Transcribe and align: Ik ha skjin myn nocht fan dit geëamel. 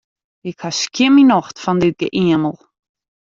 Ik 0.49 0.57
ha 0.63 0.71
skjin 0.73 1.11
myn 1.13 1.27
nocht 1.31 1.55
fan 1.63 1.77
dit 1.83 1.97
geëamel. 2.01 2.55